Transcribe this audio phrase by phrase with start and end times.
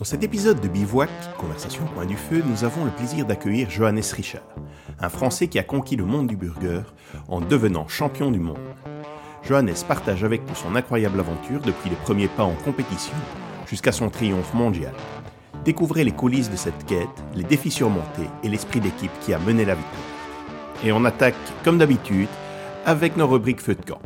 [0.00, 4.00] Dans cet épisode de Bivouac, Conversation Coin du Feu, nous avons le plaisir d'accueillir Johannes
[4.14, 4.40] Richard,
[4.98, 6.80] un Français qui a conquis le monde du burger
[7.28, 8.56] en devenant champion du monde.
[9.42, 13.12] Johannes partage avec nous son incroyable aventure depuis les premiers pas en compétition
[13.68, 14.94] jusqu'à son triomphe mondial.
[15.66, 19.66] Découvrez les coulisses de cette quête, les défis surmontés et l'esprit d'équipe qui a mené
[19.66, 20.02] la victoire.
[20.82, 22.28] Et on attaque, comme d'habitude,
[22.86, 24.00] avec nos rubriques feu de camp.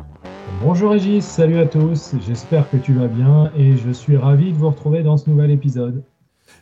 [0.61, 4.57] Bonjour Régis, salut à tous, j'espère que tu vas bien et je suis ravi de
[4.57, 6.03] vous retrouver dans ce nouvel épisode.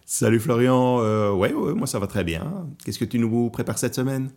[0.05, 2.67] Salut Florian, euh, ouais, ouais, moi ça va très bien.
[2.83, 4.29] Qu'est-ce que tu nous prépares cette semaine?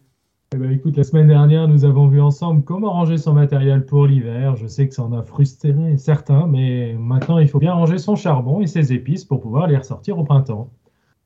[0.54, 4.06] Eh ben, écoute, la semaine dernière, nous avons vu ensemble comment ranger son matériel pour
[4.06, 4.56] l'hiver.
[4.56, 8.14] Je sais que ça en a frustré certains, mais maintenant il faut bien ranger son
[8.14, 10.70] charbon et ses épices pour pouvoir les ressortir au printemps.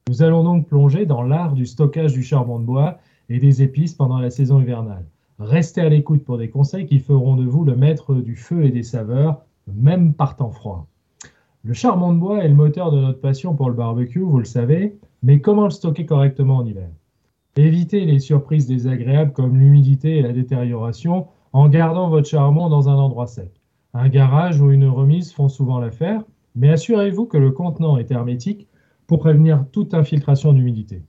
[0.09, 2.98] Nous allons donc plonger dans l'art du stockage du charbon de bois
[3.28, 5.04] et des épices pendant la saison hivernale.
[5.40, 8.70] Restez à l'écoute pour des conseils qui feront de vous le maître du feu et
[8.70, 9.40] des saveurs,
[9.74, 10.86] même par temps froid.
[11.64, 14.45] Le charbon de bois est le moteur de notre passion pour le barbecue, vous le
[14.45, 16.90] savez, mais comment le stocker correctement en hiver?
[17.56, 22.96] Évitez les surprises désagréables comme l'humidité et la détérioration en gardant votre charbon dans un
[22.96, 23.62] endroit sec.
[23.95, 26.22] Un garage ou une remise font souvent l'affaire,
[26.54, 28.68] mais assurez-vous que le contenant est hermétique
[29.06, 31.02] pour prévenir toute infiltration d'humidité.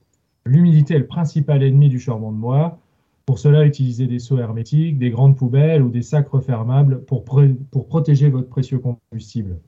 [0.46, 2.80] L'humidité est le principal ennemi du charbon de bois,
[3.26, 7.88] pour cela, utilisez des seaux hermétiques, des grandes poubelles ou des sacs refermables pour, pour
[7.88, 9.60] protéger votre précieux combustible.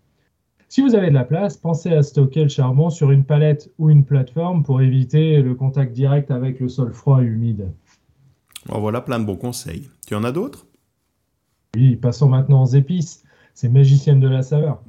[0.69, 3.91] Si vous avez de la place, pensez à stocker le charbon sur une palette ou
[3.91, 7.71] une plateforme pour éviter le contact direct avec le sol froid et humide.
[8.67, 9.89] voilà plein de bons conseils.
[10.07, 10.65] Tu en as d'autres?
[11.75, 13.23] Oui, passons maintenant aux épices,
[13.53, 14.81] ces magiciennes de la saveur.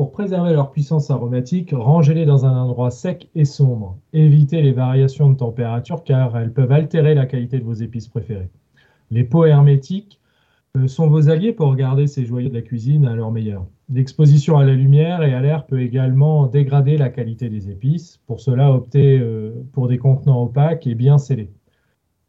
[0.00, 3.98] Pour préserver leur puissance aromatique, rangez-les dans un endroit sec et sombre.
[4.14, 8.48] Évitez les variations de température car elles peuvent altérer la qualité de vos épices préférées.
[9.10, 10.18] Les pots hermétiques
[10.78, 13.66] euh, sont vos alliés pour garder ces joyaux de la cuisine à leur meilleur.
[13.92, 18.22] L'exposition à la lumière et à l'air peut également dégrader la qualité des épices.
[18.26, 21.50] Pour cela, optez euh, pour des contenants opaques et bien scellés.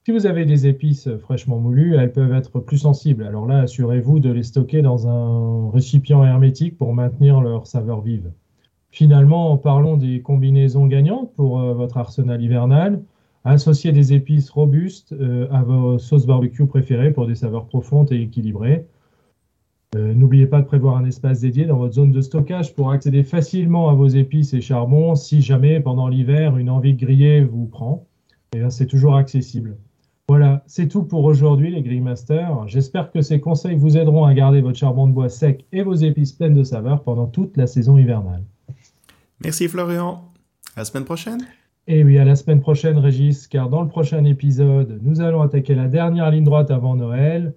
[0.04, 3.24] Si vous avez des épices fraîchement moulues, elles peuvent être plus sensibles.
[3.24, 8.32] Alors là, assurez-vous de les stocker dans un récipient hermétique pour maintenir leur saveur vive.
[8.90, 13.04] Finalement, parlons des combinaisons gagnantes pour euh, votre arsenal hivernal.
[13.44, 18.22] Associez des épices robustes euh, à vos sauces barbecue préférées pour des saveurs profondes et
[18.22, 18.88] équilibrées.
[19.96, 23.22] Euh, n'oubliez pas de prévoir un espace dédié dans votre zone de stockage pour accéder
[23.22, 27.68] facilement à vos épices et charbons si jamais pendant l'hiver une envie de griller vous
[27.68, 28.08] prend.
[28.56, 29.78] Eh c'est toujours accessible.
[30.32, 32.66] Voilà, c'est tout pour aujourd'hui les Grillmasters.
[32.66, 35.94] J'espère que ces conseils vous aideront à garder votre charbon de bois sec et vos
[35.94, 38.42] épices pleines de saveur pendant toute la saison hivernale.
[39.44, 40.24] Merci Florian.
[40.78, 41.42] À la semaine prochaine.
[41.86, 45.76] Et oui, à la semaine prochaine Régis, car dans le prochain épisode, nous allons attaquer
[45.76, 47.54] la dernière ligne droite avant Noël.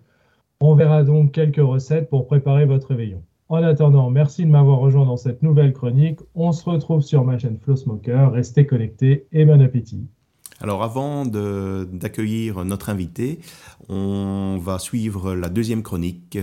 [0.58, 3.22] On verra donc quelques recettes pour préparer votre réveillon.
[3.48, 6.18] En attendant, merci de m'avoir rejoint dans cette nouvelle chronique.
[6.34, 8.32] On se retrouve sur ma chaîne Flow Smoker.
[8.32, 10.08] Restez connectés et bon appétit.
[10.60, 13.40] Alors avant d'accueillir notre invité,
[13.88, 16.38] on va suivre la deuxième chronique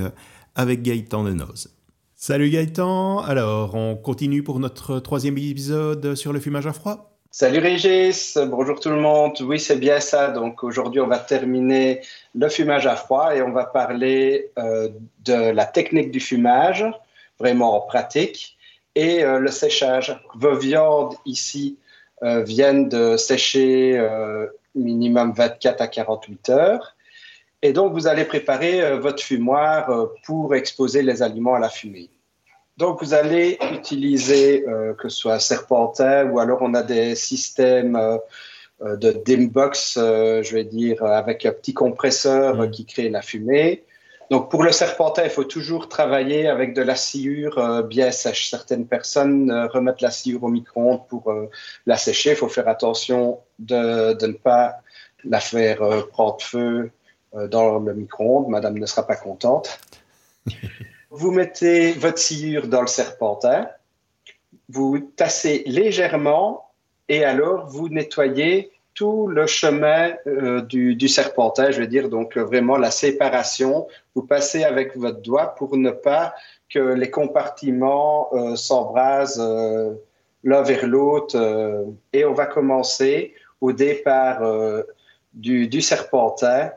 [0.56, 1.70] avec Gaëtan Denoz.
[2.16, 7.60] Salut Gaëtan, alors on continue pour notre troisième épisode sur le fumage à froid Salut
[7.60, 9.40] Régis, bonjour tout le monde.
[9.40, 10.32] Oui, c'est bien ça.
[10.32, 12.02] Donc aujourd'hui, on va terminer
[12.36, 14.90] le fumage à froid et on va parler euh,
[15.24, 16.86] de la technique du fumage,
[17.40, 18.58] vraiment en pratique,
[18.96, 20.14] et euh, le séchage.
[20.36, 21.78] Vos viandes ici
[22.24, 24.46] euh, viennent de sécher euh,
[24.76, 26.96] minimum 24 à 48 heures.
[27.64, 32.10] Et donc, vous allez préparer euh, votre fumoir pour exposer les aliments à la fumée.
[32.78, 34.66] Donc, vous allez utiliser
[34.98, 38.00] que ce soit serpentin ou alors on a des systèmes
[38.80, 42.72] de dimbox, je vais dire, avec un petit compresseur mmh.
[42.72, 43.84] qui crée la fumée.
[44.32, 48.50] Donc, pour le serpentin, il faut toujours travailler avec de la sciure euh, bien sèche.
[48.50, 51.50] Certaines personnes euh, remettent la sciure au micro-ondes pour euh,
[51.86, 52.30] la sécher.
[52.30, 54.78] Il faut faire attention de, de ne pas
[55.26, 56.92] la faire prendre feu
[57.34, 58.48] dans le micro-ondes.
[58.48, 59.82] Madame ne sera pas contente.
[61.10, 63.68] vous mettez votre sciure dans le serpentin.
[64.70, 66.72] Vous tassez légèrement
[67.10, 72.44] et alors vous nettoyez tout le chemin euh, du, serpentin, je veux dire, donc euh,
[72.44, 73.88] vraiment la séparation.
[74.14, 76.36] Vous passez avec votre doigt pour ne pas
[76.70, 79.44] que les compartiments euh, s'embrasent
[80.44, 81.36] l'un vers l'autre.
[82.14, 84.44] et on va commencer au départ
[85.34, 86.70] du serpentin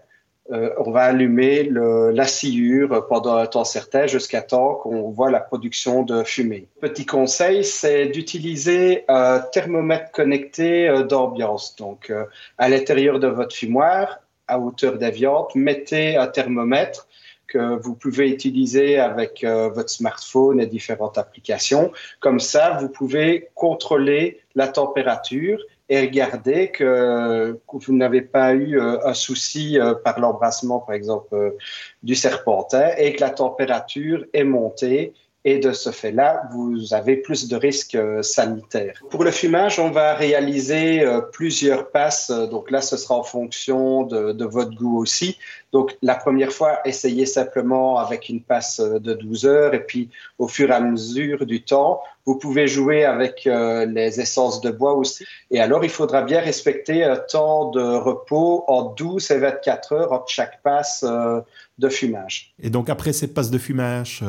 [0.53, 5.41] euh, on va allumer la sciure pendant un temps certain jusqu'à temps qu'on voit la
[5.41, 6.69] production de fumée.
[6.81, 11.77] Petit conseil, c'est d'utiliser un thermomètre connecté euh, d'ambiance.
[11.77, 12.25] Donc, euh,
[12.59, 17.09] à l'intérieur de votre fumoir, à hauteur des viandes, mettez un thermomètre
[17.47, 21.93] que vous pouvez utiliser avec votre smartphone et différentes applications.
[22.19, 28.99] Comme ça, vous pouvez contrôler la température et regarder que, vous n'avez pas eu euh,
[29.05, 31.55] un souci euh, par l'embrassement, par exemple,
[32.03, 35.13] du serpentin et que la température est montée
[35.47, 38.99] et de ce fait-là, vous avez plus de risques euh, sanitaires.
[39.11, 42.31] Pour le fumage, on va réaliser euh, plusieurs passes.
[42.31, 45.37] Donc là, ce sera en fonction de, votre goût aussi.
[45.73, 50.09] Donc la première fois, essayez simplement avec une passe euh, de 12 heures et puis
[50.39, 54.95] au fur et à mesure du temps, vous pouvez jouer avec les essences de bois
[54.95, 55.27] aussi.
[55.51, 60.13] Et alors, il faudra bien respecter un temps de repos en 12 et 24 heures
[60.13, 62.55] entre chaque passe de fumage.
[62.63, 64.25] Et donc après ces passes de fumage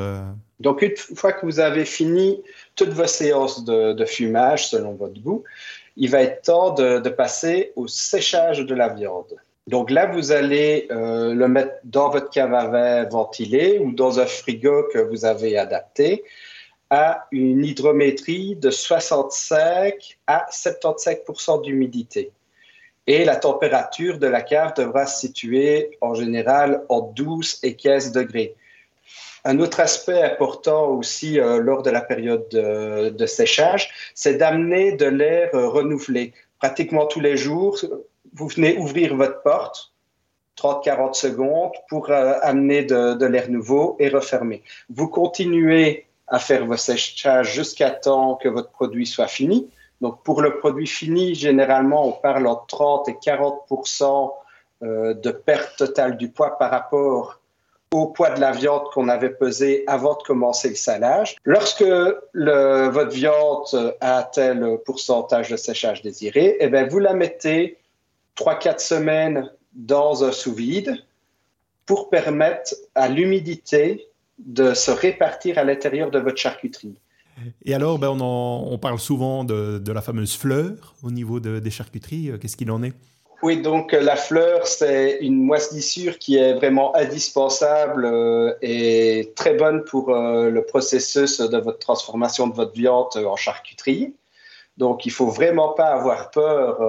[0.60, 2.42] donc, une fois que vous avez fini
[2.76, 5.44] toutes vos séances de, fumage selon votre goût,
[5.98, 9.36] il va être temps de, passer au séchage de la viande.
[9.68, 14.20] Donc là, vous allez euh, le mettre dans votre cave à vin ventilé ou dans
[14.20, 16.24] un frigo que vous avez adapté
[16.92, 22.32] à une hydrométrie de 65 à 75 d'humidité.
[23.08, 28.12] Et la température de la cave devra se situer en général entre 12 et 15
[28.12, 28.56] degrés.
[29.48, 35.06] Un autre aspect important aussi euh, lors de la période de, séchage, c'est d'amener de
[35.06, 36.34] l'air euh, renouvelé.
[36.58, 37.78] Pratiquement tous les jours,
[38.34, 39.94] vous venez ouvrir votre porte,
[40.58, 44.64] 30-40 secondes, pour euh, amener de, l'air nouveau et refermer.
[44.90, 49.70] Vous continuez à faire vos séchages jusqu'à temps que votre produit soit fini.
[50.02, 54.32] Donc pour le produit fini, généralement, on parle entre 30 et 40%
[54.82, 57.40] de perte totale du poids par rapport
[57.96, 61.36] au poids de la viande qu'on avait pesé avant de commencer le salage.
[61.46, 67.78] Lorsque votre viande a le pourcentage de séchage désiré, eh bien, vous la mettez
[68.38, 70.98] 3-4 semaines dans un sous-vide
[71.86, 74.08] pour permettre à l'humidité
[74.40, 77.00] de se répartir à l'intérieur de votre charcuterie.
[77.64, 82.32] Et alors, ben, on, parle souvent de, la fameuse fleur au niveau de, des charcuteries.
[82.40, 82.94] Qu'est-ce qu'il en est?
[83.42, 89.54] Oui, donc euh, la fleur, c'est une moisissure qui est vraiment indispensable euh, et très
[89.54, 94.16] bonne pour euh, le processus de votre transformation de votre viande en charcuterie.
[94.78, 96.82] Donc, il faut vraiment pas avoir peur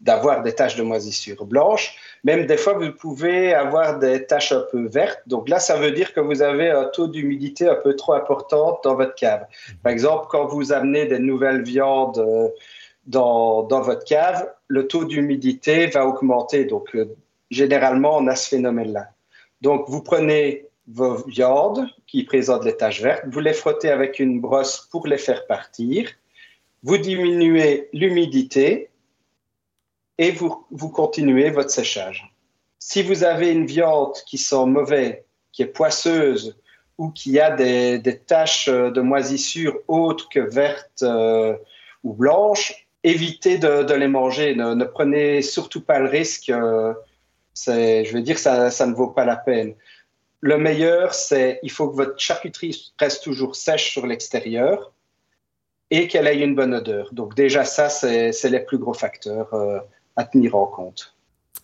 [0.00, 1.96] d'avoir des taches de moisissure blanche.
[2.22, 5.18] Même des fois, vous pouvez avoir des taches un peu vertes.
[5.26, 8.78] Donc là, ça veut dire que vous avez un taux d'humidité un peu trop important
[8.84, 9.46] dans votre cave.
[9.82, 12.24] Par exemple, quand vous amenez des nouvelles viandes
[13.06, 16.64] dans, votre cave, le taux d'humidité va augmenter.
[16.64, 17.16] Donc, euh,
[17.50, 19.10] généralement, on a ce phénomène-là.
[19.60, 24.40] Donc, vous prenez vos viandes qui présentent les taches vertes, vous les frottez avec une
[24.40, 26.10] brosse pour les faire partir,
[26.82, 28.90] vous diminuez l'humidité
[30.18, 32.30] et vous, continuez votre séchage.
[32.78, 36.56] Si vous avez une viande qui sent mauvais, qui est poisseuse
[36.98, 41.56] ou qui a des, taches de moisissure autres que vertes euh,
[42.02, 44.54] ou blanches, évitez de, les manger.
[44.54, 46.50] Ne, prenez surtout pas le risque.
[46.50, 46.94] Euh,
[47.66, 49.74] je veux dire, ça, ça ne vaut pas la peine.
[50.40, 54.92] Le meilleur, c'est il faut que votre charcuterie reste toujours sèche sur l'extérieur
[55.90, 57.12] et qu'elle ait une bonne odeur.
[57.12, 59.80] Donc déjà, ça, c'est les plus gros facteurs euh,
[60.16, 61.14] à tenir en compte.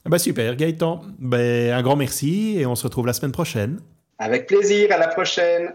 [0.04, 1.02] Ah bah super, Gaëtan.
[1.18, 3.80] Ben, un grand merci et on se retrouve la semaine prochaine.
[4.18, 5.74] Avec plaisir, à la prochaine.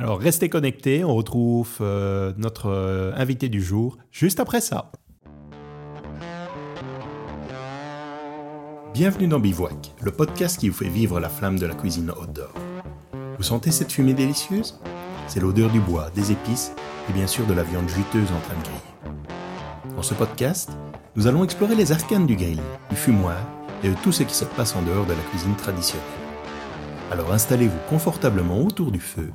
[0.00, 4.92] Alors restez connectés, on retrouve euh, notre euh, invité du jour juste après ça.
[8.94, 12.50] Bienvenue dans Bivouac, le podcast qui vous fait vivre la flamme de la cuisine outdoor.
[13.36, 14.80] Vous sentez cette fumée délicieuse?
[15.26, 16.72] C'est l'odeur du bois, des épices
[17.10, 19.96] et bien sûr de la viande juteuse en train de griller.
[19.96, 20.70] Dans ce podcast,
[21.14, 23.36] nous allons explorer les arcanes du grill, du fumoir
[23.84, 26.08] et de tout ce qui se passe en dehors de la cuisine traditionnelle.
[27.12, 29.30] Alors installez-vous confortablement autour du feu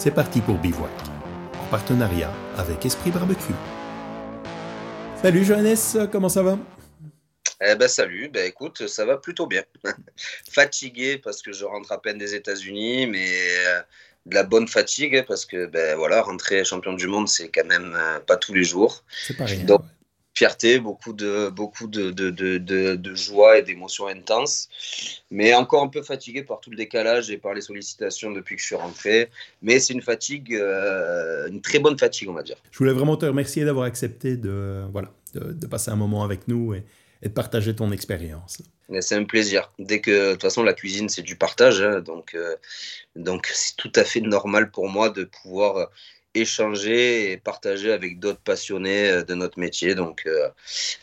[0.00, 0.90] c'est parti pour Bivouac,
[1.60, 3.52] en partenariat avec Esprit Barbecue.
[5.20, 6.58] Salut Johannes, comment ça va?
[7.62, 9.62] Eh ben salut, ben écoute, ça va plutôt bien.
[10.50, 13.28] Fatigué parce que je rentre à peine des États-Unis, mais
[13.66, 13.82] euh,
[14.24, 17.94] de la bonne fatigue parce que ben voilà, rentrer champion du monde, c'est quand même
[17.94, 19.04] euh, pas tous les jours.
[19.26, 19.64] C'est pareil.
[19.64, 19.82] Donc,
[20.40, 24.70] fierté, beaucoup de, beaucoup de, de, de, de joie et d'émotions intenses,
[25.30, 28.62] mais encore un peu fatigué par tout le décalage et par les sollicitations depuis que
[28.62, 29.28] je suis rentré.
[29.60, 32.56] Mais c'est une fatigue, euh, une très bonne fatigue, on va dire.
[32.70, 36.72] Je voulais vraiment te remercier d'avoir accepté de, voilà, de, passer un moment avec nous
[36.72, 36.84] et,
[37.22, 38.62] et de partager ton expérience.
[39.00, 39.70] C'est un plaisir.
[39.78, 41.82] Dès que, de toute façon, la cuisine, c'est du partage.
[41.82, 42.56] Hein, donc, euh,
[43.14, 45.90] donc c'est tout à fait normal pour moi de pouvoir
[46.34, 49.94] échanger et partager avec d'autres passionnés euh, de notre métier.
[49.94, 50.48] Donc, euh,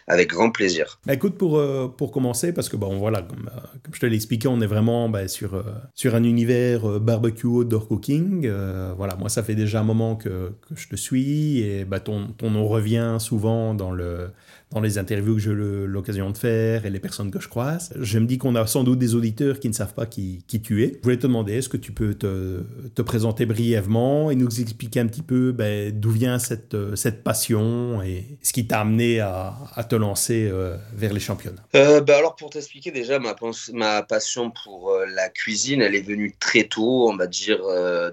[0.08, 1.00] avec grand plaisir.
[1.06, 3.50] Bah, écoute, pour, euh, pour commencer, parce que bon, voilà, comme,
[3.84, 5.64] comme je te l'ai expliqué, on est vraiment bah, sur,
[5.96, 8.50] sur un univers barbecue outdoor cooking.
[8.98, 12.28] voilà, moi, ça fait déjà un moment que, que je te suis et bah, ton,
[12.28, 14.30] ton nom revient souvent dans le
[14.72, 17.94] dans les interviews que j'ai l'occasion de faire et les personnes que je croise.
[18.00, 20.84] Je me dis qu'on a sans doute des auditeurs qui ne savent pas qui, tu
[20.84, 20.94] es.
[20.96, 25.00] Je voulais te demander, est-ce que tu peux te, te, présenter brièvement et nous expliquer
[25.00, 29.86] un petit peu ben, d'où vient cette, cette passion et ce qui t'a amené à,
[29.88, 31.64] te lancer euh, vers les championnats?
[31.76, 36.36] Euh, ben Alors pour t'expliquer déjà, ma, passion pour euh, la cuisine, elle est venue
[36.38, 37.60] très tôt, on va dire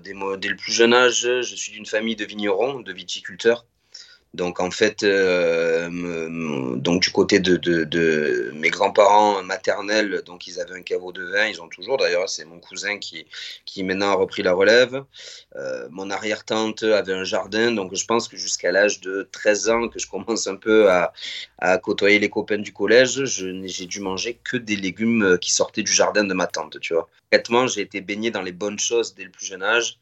[0.05, 1.23] dès le plus jeune âge.
[1.23, 3.67] Je suis d'une famille de vignerons, de viticulteurs.
[4.35, 5.89] Donc en fait, euh,
[6.77, 11.63] donc du côté de, mes grands-parents maternels, donc ils avaient un caveau de vin, ils
[11.63, 13.27] ont toujours d'ailleurs, c'est mon cousin qui,
[13.65, 15.05] qui maintenant a repris la relève.
[15.57, 19.89] Euh, mon arrière-tante avait un jardin, donc je pense que jusqu'à l'âge de 13 ans,
[19.89, 21.13] que je commence un peu à,
[21.83, 26.25] côtoyer les copains du collège, j'ai dû manger que des légumes qui sortaient du jardin
[26.25, 27.09] de ma tante, tu vois.
[27.67, 29.99] J'ai été baigné dans les bonnes choses dès le plus jeune âge.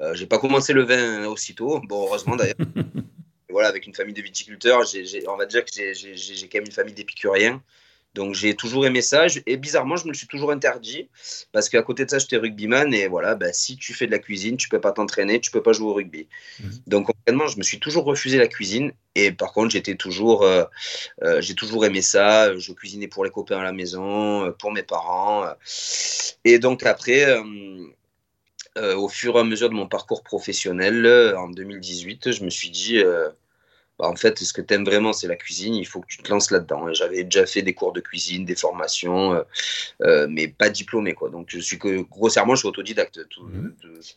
[0.00, 2.56] Euh, j'ai pas commencé le vin aussitôt, bon heureusement d'ailleurs.
[3.56, 4.82] voilà, avec une famille de viticulteurs,
[5.28, 7.62] on va dire que j'ai quand même une famille d'épicuriens.
[8.16, 9.26] Donc j'ai toujours aimé ça.
[9.46, 11.08] Et bizarrement, je me le suis toujours interdit.
[11.52, 12.92] Parce qu'à côté de ça, j'étais rugbyman.
[12.92, 15.62] Et voilà, bah, si tu fais de la cuisine, tu peux pas t'entraîner, tu peux
[15.62, 16.26] pas jouer au rugby.
[16.60, 16.70] Mhm.
[16.86, 18.92] Donc concrètement, je me suis toujours refusé la cuisine.
[19.14, 20.64] Et par contre, j'étais toujours, euh,
[21.22, 22.56] euh, j'ai toujours aimé ça.
[22.58, 25.46] Je cuisinais pour les copains à la maison, euh, pour mes parents.
[26.44, 27.26] Et donc après,
[28.78, 32.70] euh, au fur et à mesure de mon parcours professionnel, en 2018, je me suis
[32.70, 33.02] dit,
[33.98, 36.18] bah, en fait, ce que tu aimes vraiment, c'est la cuisine, il faut que tu
[36.18, 36.92] te lances là-dedans.
[36.92, 39.44] J'avais déjà fait des cours de cuisine, des formations,
[40.28, 41.14] mais pas diplômé.
[41.14, 41.30] Quoi.
[41.30, 43.20] Donc, je suis que, grossièrement, je suis autodidacte.
[43.40, 43.68] Mmh.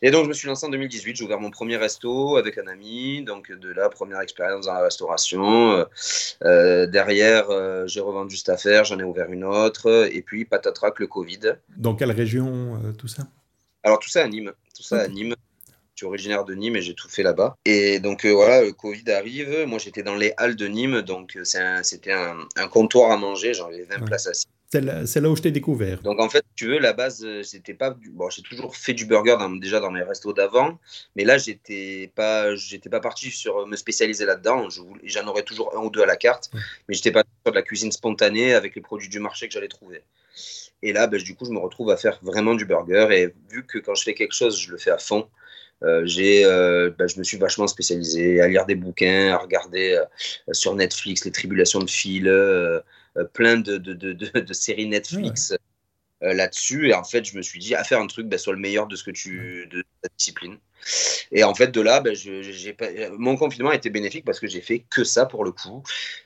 [0.02, 1.16] Et donc, je me suis lancé en 2018.
[1.16, 3.22] J'ai ouvert mon premier resto avec un ami.
[3.22, 5.86] Donc, de là, première expérience dans la restauration.
[6.42, 7.46] derrière,
[7.86, 10.08] j'ai revendu cette affaire, j'en ai ouvert une autre.
[10.12, 11.56] Et puis, patatrac, le Covid.
[11.76, 13.24] Dans quelle région tout ça?
[13.82, 15.34] Alors tout ça à Nîmes, tout ça à Nîmes.
[16.00, 17.56] Suis originaire de Nîmes et j'ai tout fait là-bas.
[17.66, 19.66] Et donc euh, voilà, le Covid arrive.
[19.66, 21.44] Moi j'étais dans les halles de Nîmes, donc euh,
[21.82, 23.52] c'était un, comptoir à manger.
[23.52, 24.46] J'avais 20 places assises.
[24.72, 26.00] C'est là, où je t'ai découvert.
[26.00, 27.94] Donc en fait, tu veux, la base, euh, c'était pas.
[28.12, 30.78] Bon, j'ai toujours fait du burger déjà dans mes restos d'avant,
[31.16, 34.68] mais là, j'étais pas, j'étais pas parti sur me spécialiser là-dedans.
[35.04, 36.50] J'en aurais toujours un ou deux à la carte,
[36.88, 39.68] mais j'étais pas sur de la cuisine spontanée avec les produits du marché que j'allais
[39.68, 40.00] trouver.
[40.82, 43.08] Et là, ben, du coup, je me retrouve à faire vraiment du burger.
[43.10, 45.28] Et vu que quand je fais quelque chose, je le fais à fond,
[45.82, 49.94] euh, j'ai, euh, ben, je me suis vachement spécialisé à lire des bouquins, à regarder
[49.94, 52.24] euh, sur Netflix les tribulations de Phil,
[53.32, 55.54] plein de, de, de, de, séries Netflix.
[56.20, 58.58] Là-dessus et en fait je me suis dit à faire un truc ben, soit le
[58.58, 60.58] meilleur de ce que tu de ta discipline
[61.32, 62.76] et en fait, de là, ben, j'ai
[63.16, 65.82] mon confinement a été bénéfique parce que j'ai fait que ça pour le coup.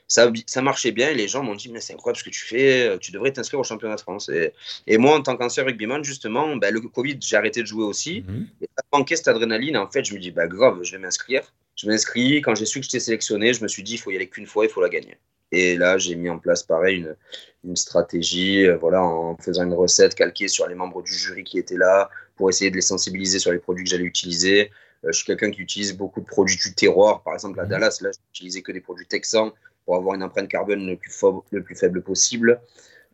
[0.09, 2.45] Ça, ça marchait bien et les gens m'ont dit Mais c'est incroyable ce que tu
[2.45, 4.29] fais, tu devrais t'inscrire au championnat de France.
[4.29, 4.53] Et,
[4.87, 8.25] et moi, en tant qu'ancien rugbyman, justement, ben, le Covid, j'ai arrêté de jouer aussi.
[8.27, 8.49] Mhm.
[8.63, 9.77] Et ça manquait cette adrénaline.
[9.77, 11.43] En fait, je me dis Bah, grave, je vais m'inscrire.
[11.77, 12.41] Je m'inscris.
[12.43, 14.47] Quand j'ai su que j'étais sélectionné, je me suis dit Il faut y aller qu'une
[14.47, 15.19] fois, il faut la gagner.
[15.55, 17.17] Et là, j'ai mis en place pareil une,
[17.65, 21.59] une stratégie, euh, voilà, en faisant une recette calquée sur les membres du jury qui
[21.59, 24.71] étaient là, pour essayer de les sensibiliser sur les produits que j'allais utiliser.
[25.05, 27.23] Euh, je suis quelqu'un qui utilise beaucoup de produits du terroir.
[27.23, 27.71] Par exemple, à mhm.
[27.71, 29.53] Dallas, là, j'utilisais que des produits texans
[29.85, 31.13] pour avoir une empreinte carbone le plus,
[31.51, 32.61] le plus faible possible.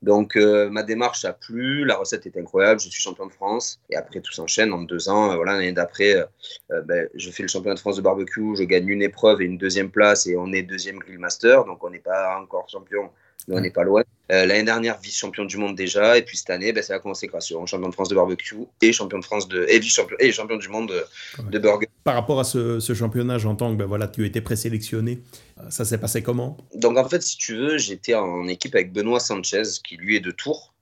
[0.02, 3.80] Donc, euh, ma démarche a plu, la recette est incroyable, je suis champion de France.
[3.90, 4.72] Et après, tout s'enchaîne.
[4.72, 6.24] En deux ans, euh, voilà, l'année d'après,
[6.70, 9.58] ben, je fais le championnat de France de barbecue, je gagne une épreuve et une
[9.58, 11.64] deuxième place, et on est deuxième grill master.
[11.64, 13.10] Donc, on n'est pas encore champion,
[13.48, 14.02] mais on n'est pas loin.
[14.30, 16.16] Euh, l'année dernière, vice-champion du monde déjà.
[16.16, 17.64] Et puis cette année, ben, c'est la consécration.
[17.66, 19.66] Champion de France de barbecue et champion de France de.
[19.68, 20.92] et vice-champion et champion du monde
[21.38, 21.88] de, burger.
[22.04, 25.20] Par rapport à ce, ce championnat, j'entends que ben, voilà, tu été présélectionné.
[25.58, 26.56] Euh, ça s'est passé comment?
[26.74, 30.20] Donc en fait, si tu veux, j'étais en équipe avec Benoît Sanchez, qui lui est
[30.20, 30.74] de Tours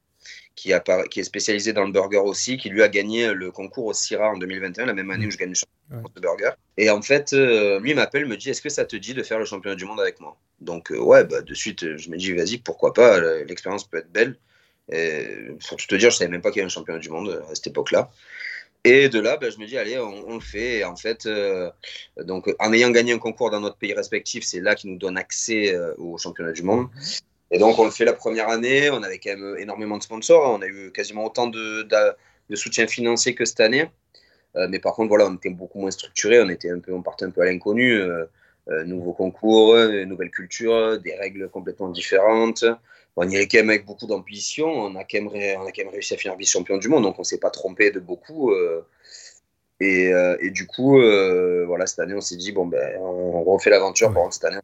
[0.54, 0.72] qui,
[1.10, 4.30] qui, est spécialisé dans le burger aussi, qui lui a gagné le concours au CIRA
[4.30, 5.77] en 2021, la même année où je gagne le championnat
[6.20, 6.50] burger.
[6.76, 9.38] Et en fait, euh, lui m'appelle, me dit Est-ce que ça te dit de faire
[9.38, 10.36] le championnat du monde avec moi?
[10.60, 14.12] Donc, euh, ouais, bah, de suite, je me dis Vas-y, pourquoi pas L'expérience peut être
[14.12, 14.36] belle.
[14.90, 15.26] Et
[15.68, 17.54] pour te dire, je savais même pas qu'il y avait un championnat du monde à
[17.54, 18.10] cette époque-là.
[18.84, 20.78] Et de là, bah, je me dis, allez, on, le fait.
[20.78, 21.70] Et en fait, euh,
[22.24, 25.18] donc, en ayant gagné un concours dans notre pays respectif, c'est là qui nous donne
[25.18, 26.88] accès au championnat du monde.
[27.50, 28.90] Et donc, on le fait la première année.
[28.90, 30.58] On avait quand même énormément de sponsors.
[30.58, 33.90] On a eu quasiment autant de, de, soutien financier que cette année.
[34.56, 36.40] Euh, mais par contre, voilà, on était beaucoup moins structuré.
[36.40, 37.92] On, on partait un peu à l'inconnu.
[37.92, 38.24] Euh,
[38.68, 39.74] euh, nouveaux concours,
[40.06, 42.66] nouvelle culture, des règles complètement différentes.
[43.16, 44.66] on y allait quand même avec beaucoup d'ambition.
[44.68, 47.04] On, a quand même, réussi à finir vice-champion du monde.
[47.04, 48.52] Donc, on ne s'est pas trompé de beaucoup.
[49.80, 51.00] Et, et, du coup,
[51.66, 54.10] voilà, cette année, on s'est dit, bon, ben, on, refait l'aventure.
[54.10, 54.22] Ouais.
[54.30, 54.58] cette année.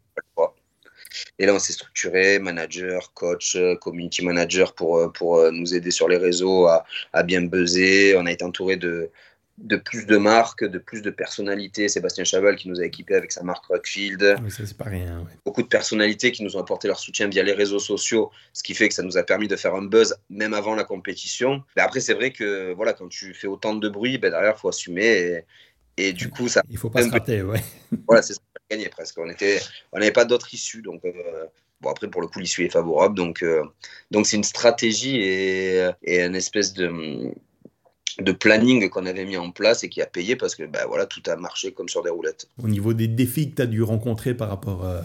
[1.38, 6.19] Et là, on s'est structuré, manager, coach, community manager pour, pour nous aider sur les
[6.19, 8.17] réseaux à, à bien buzzer.
[8.19, 9.11] On a été entouré de,
[9.58, 11.88] de plus de marques, de plus de personnalités.
[11.88, 14.37] Sébastien Chaval qui nous a équipés avec sa marque Rockfield.
[14.42, 15.20] Oui, ça, c'est pas rien.
[15.20, 15.32] Ouais.
[15.44, 18.75] Beaucoup de personnalités qui nous ont apporté leur soutien via les réseaux sociaux, ce qui
[18.75, 21.62] fait que ça nous a permis de faire un buzz même avant la compétition.
[21.76, 24.61] Mais après, c'est vrai que voilà, quand tu fais autant de bruit, ben derrière, il
[24.61, 25.06] faut assumer.
[25.06, 25.44] Et,
[26.08, 26.62] et, du coup, ça.
[26.68, 27.62] Il faut pas se rater, ouais.
[28.08, 29.16] Voilà, c'est ça, gagné presque.
[29.18, 29.61] On était,
[29.92, 31.04] on n'avait pas d'autre issue, donc.
[31.04, 31.46] Euh,
[31.80, 33.14] Bon, après, pour le coup, l'issue est favorable.
[33.14, 33.62] Donc, euh,
[34.11, 37.34] donc c'est une stratégie et, et une espèce de,
[38.18, 41.06] de planning qu'on avait mis en place et qui a payé parce que ben, voilà,
[41.06, 42.49] tout a marché comme sur des roulettes.
[42.62, 45.02] Au niveau des défis que tu as dû rencontrer par rapport à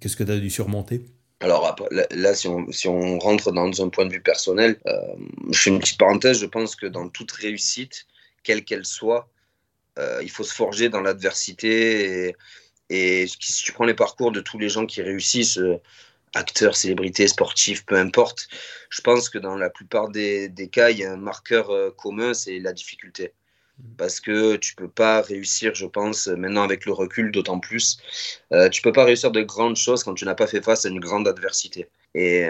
[0.00, 1.02] qu'est-ce que tu as dû surmonter?
[1.40, 1.76] Alors
[2.10, 5.00] là, si on, si on, rentre dans un point de vue personnel, euh,
[5.52, 8.06] je fais une petite parenthèse, je pense que dans toute réussite,
[8.42, 9.28] quelle qu'elle soit,
[10.00, 12.26] euh, il faut se forger dans l'adversité.
[12.28, 12.36] Et,
[12.90, 15.80] et, si tu prends les parcours de tous les gens qui réussissent, euh,
[16.34, 18.48] acteurs, célébrités, sportifs, peu importe.
[18.90, 21.90] Je pense que dans la plupart des, des cas, il y a un marqueur euh,
[21.90, 23.32] commun, c'est la difficulté.
[23.96, 27.98] Parce que tu peux pas réussir, je pense, maintenant avec le recul d'autant plus,
[28.52, 30.88] euh, tu peux pas réussir de grandes choses quand tu n'as pas fait face à
[30.88, 31.88] une grande adversité.
[32.14, 32.48] Et,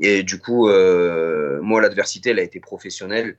[0.00, 3.36] et du coup, euh, moi, l'adversité, elle a été professionnelle.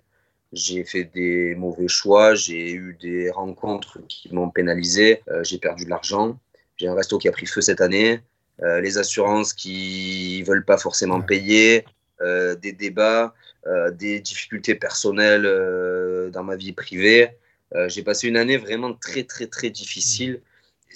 [0.54, 5.84] J'ai fait des mauvais choix, j'ai eu des rencontres qui m'ont pénalisé, euh, j'ai perdu
[5.84, 6.39] de l'argent,
[6.77, 8.22] j'ai un resto qui a pris feu cette année,
[8.63, 11.85] euh, les assurances qui veulent pas forcément payer,
[12.21, 13.33] euh, des débats,
[13.67, 15.43] euh, des difficultés personnelles
[16.31, 17.31] dans ma vie privée.
[17.88, 20.41] J'ai passé une année vraiment très très très difficile.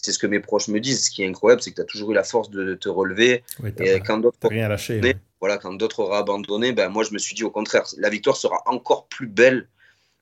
[0.02, 1.08] C'est ce que mes proches me disent.
[1.08, 3.44] Ce qui est incroyable, c'est que tu as toujours eu la force de te relever.
[3.62, 5.02] Oui, et quand d'autres rien lâché.
[5.02, 5.16] Ouais.
[5.42, 8.38] Voilà, quand d'autres auraient abandonné, ben moi je me suis dit au contraire, la victoire
[8.38, 9.68] sera encore plus belle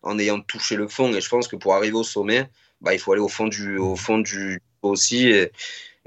[0.01, 1.13] en ayant touché le fond.
[1.13, 2.49] Et je pense que pour arriver au sommet,
[2.81, 5.29] ben, il faut aller au fond du, au fond du aussi.
[5.29, 5.51] Et,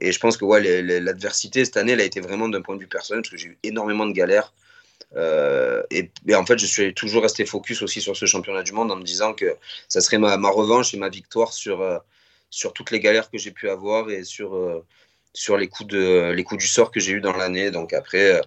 [0.01, 2.81] et je pense que ouais, l'adversité cette année, elle a été vraiment d'un point de
[2.81, 4.53] vue personnel, parce que j'ai eu énormément de galères.
[5.17, 8.91] Euh, et, en fait, je suis toujours resté focus aussi sur ce championnat du monde
[8.93, 9.57] en me disant que
[9.89, 11.99] ça serait ma, revanche et ma victoire sur, euh,
[12.51, 14.85] sur toutes les galères que j'ai pu avoir et sur, euh,
[15.35, 17.71] sur les, coups de, les coups du sort que j'ai eu dans l'année.
[17.71, 18.41] Donc après,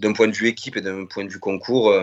[0.00, 1.94] d'un point de vue équipe et d'un point de vue concours,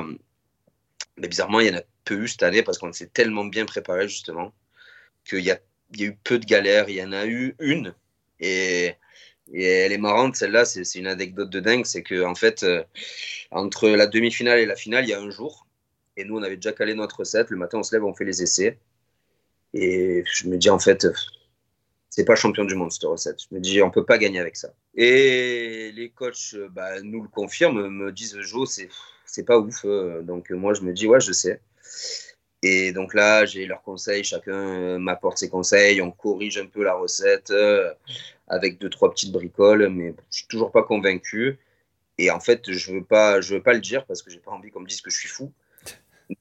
[1.18, 3.66] mais bizarrement, il y en a peu eu cette année parce qu'on s'est tellement bien
[3.66, 4.54] préparé justement
[5.28, 5.60] qu'il y a,
[5.96, 6.90] y a eu peu de galères.
[6.90, 7.94] Il y en a eu une
[8.40, 8.94] et,
[9.54, 11.86] et elle est marrante, celle-là, c'est une anecdote de dingue.
[11.86, 12.84] C'est que en fait, euh,
[13.52, 15.68] entre la demi-finale et la finale, il y a un jour.
[16.18, 17.50] Et nous, on avait déjà calé notre recette.
[17.50, 18.80] Le matin, on se lève, on fait les essais.
[19.74, 21.06] Et je me dis, en fait,
[22.10, 23.42] c'est pas champion du monde, cette recette.
[23.50, 24.74] Je me dis, on peut pas gagner avec ça.
[24.96, 29.86] Et les coachs bah, nous le confirment, me disent, Jo, c'est pas ouf.
[30.24, 31.60] Donc moi, je me dis, ouais, je sais.
[32.68, 36.96] Et donc là, j'ai leurs conseils, chacun m'apporte ses conseils, on corrige un peu la
[36.96, 37.94] recette euh,
[38.48, 41.60] avec deux, trois petites bricoles, mais je suis toujours pas convaincu.
[42.18, 44.80] Et en fait, je veux veux pas le dire parce que j'ai pas envie qu'on
[44.80, 45.54] me dise que je suis fou.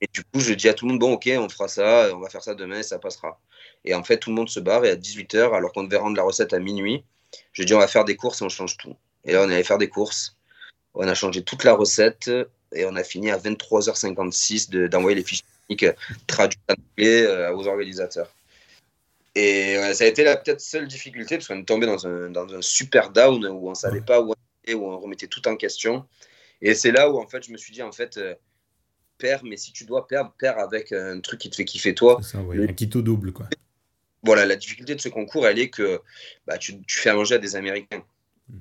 [0.01, 2.21] Et du coup, je dis à tout le monde, bon, ok, on fera ça, on
[2.21, 3.39] va faire ça demain et ça passera.
[3.85, 6.17] Et en fait, tout le monde se barre et à 18h, alors qu'on devait rendre
[6.17, 7.05] la recette à minuit,
[7.53, 8.97] je dis, on va faire des courses et on change tout.
[9.27, 10.39] Et là, on est allé faire des courses,
[10.95, 12.31] on a changé toute la recette
[12.73, 15.23] et on a fini à 23h56 d'envoyer les
[15.69, 15.91] fiches
[16.27, 18.35] traduit en anglais euh, aux organisateurs.
[19.35, 22.31] Et ouais, ça a été la peut-être seule difficulté parce qu'on est tombé dans un,
[22.31, 25.27] dans un super down où on ne savait pas où on était, où on remettait
[25.27, 26.07] tout en question.
[26.63, 28.35] Et c'est là où en fait je me suis dit en fait euh,
[29.19, 32.21] perds, mais si tu dois perdre, perds avec un truc qui te fait kiffer toi.
[32.23, 32.65] Ça, ouais, le...
[32.65, 33.49] Un qui double quoi.
[34.23, 36.01] Voilà, la difficulté de ce concours, elle est que
[36.47, 38.03] bah, tu, tu fais à manger à des Américains.
[38.49, 38.59] Mm.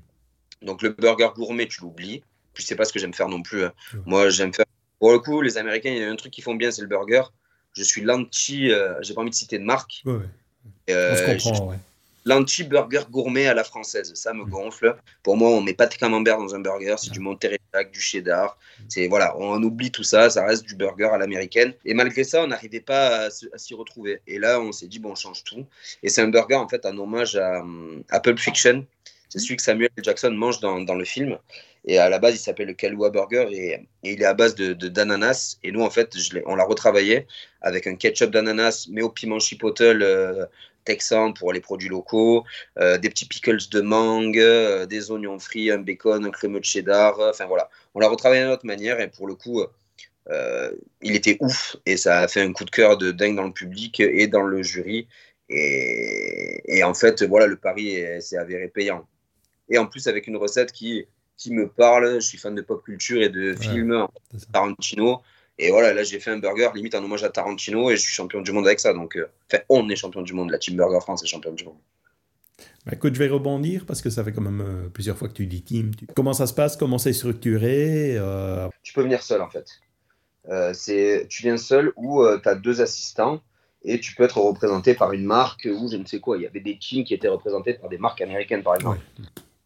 [0.63, 2.23] Donc le burger gourmet, tu l'oublies.
[2.53, 3.63] Puis c'est pas ce que j'aime faire non plus.
[3.63, 3.73] Hein.
[3.93, 3.99] Mm.
[4.05, 4.65] Moi, j'aime faire
[5.03, 6.87] pour le coup, les Américains, il y a un truc qu'ils font bien, c'est le
[6.87, 7.23] burger.
[7.73, 10.01] Je suis l'anti, euh, j'ai pas envie de citer de marque.
[10.05, 10.19] Ouais, ouais.
[10.91, 11.75] Euh, ouais.
[12.23, 14.95] L'anti-burger gourmet à la française, ça me gonfle.
[15.21, 18.57] Pour moi, on met pas de camembert dans un burger, c'est du Monterey-Jack, du cheddar.
[18.87, 21.73] C'est voilà, on oublie tout ça, ça reste du burger à l'américaine.
[21.83, 24.21] Et malgré ça, on n'arrivait pas à, à s'y retrouver.
[24.25, 25.65] Et là, on s'est dit bon, on change tout.
[26.01, 27.61] Et c'est un burger en fait un hommage à,
[28.09, 28.85] à Pulp Fiction.
[29.33, 31.39] C'est celui que Samuel Jackson mange dans, le film.
[31.85, 34.73] Et à la base, il s'appelle le Kahlua Burger et, il est à base de,
[34.73, 35.57] d'ananas.
[35.63, 36.15] Et nous, en fait,
[36.45, 37.25] on l'a retravaillé
[37.61, 40.45] avec un ketchup d'ananas, mais au piment chipotle euh,
[40.85, 42.43] texan pour les produits locaux,
[42.77, 46.65] euh, des petits pickles de mangue, euh, des oignons frits, un bacon, un crémeux de
[46.65, 47.19] cheddar.
[47.19, 49.63] Enfin voilà, on l'a retravaillé d'une autre manière et pour le coup,
[51.01, 53.51] il était ouf et ça a fait un coup de cœur de dingue dans le
[53.51, 55.07] public et dans le jury.
[55.49, 59.07] Et, et en fait, voilà, le pari s'est avéré payant.
[59.69, 62.15] Et en plus, avec une recette qui qui me parle.
[62.21, 64.07] Je suis fan de pop culture et de Ouais, films.
[64.51, 65.21] Tarantino.
[65.59, 68.13] Et voilà, là, j'ai fait un burger limite en hommage à Tarantino et je suis
[68.13, 68.93] champion du monde avec ça.
[68.93, 69.17] Donc,
[69.51, 70.51] enfin, on est champion du monde.
[70.51, 71.77] La Team Burger France est champion du monde.
[72.85, 75.45] Bah, écoute, je vais rebondir parce que ça fait quand même plusieurs fois que tu
[75.47, 75.91] dis team.
[76.15, 76.75] Comment ça se passe?
[76.77, 78.17] Comment c'est structuré
[78.83, 79.67] Tu peux venir seul en fait.
[80.73, 83.41] c'est tu viens seul ou tu as deux assistants
[83.83, 86.37] et tu peux être représenté par une marque ou je ne sais quoi.
[86.37, 88.99] Il y avait des teams qui étaient représentés par des marques américaines, par exemple.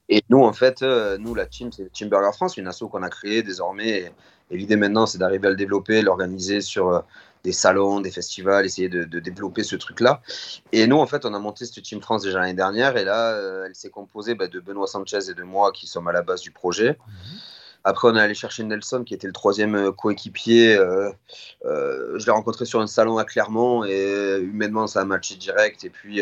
[0.10, 3.04] Et nous, en fait, euh, nous, la team, c'est Team Burger France, une asso qu'on
[3.04, 4.12] a créée désormais.
[4.50, 7.00] Et, l'idée maintenant, c'est d'arriver à le développer, l'organiser sur euh,
[7.44, 10.22] des salons, des festivals, essayer de, développer ce truc-là.
[10.72, 12.98] Et nous, en fait, on a monté cette Team France déjà l'année dernière.
[12.98, 16.08] Et là, euh, elle s'est composée bah, de Benoît Sanchez et de moi qui sommes
[16.08, 16.98] à la base du projet.
[17.08, 17.40] Mhm.
[17.84, 20.76] Après, on est allé chercher Nelson, qui était le troisième coéquipier.
[20.76, 21.10] Euh,
[21.66, 25.86] euh, je l'ai rencontré sur un salon à Clermont et humainement, ça a matché direct.
[25.86, 26.22] Et puis,